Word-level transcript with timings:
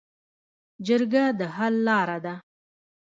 جرګه 0.85 1.23
د 1.39 1.41
حل 1.55 1.75
لاره 1.87 2.17
ده 2.25 2.35